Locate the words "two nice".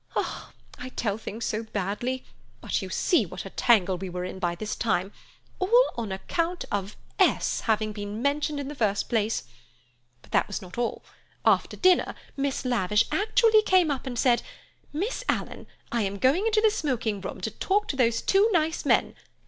18.23-18.83